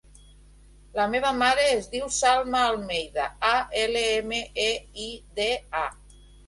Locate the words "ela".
3.87-4.05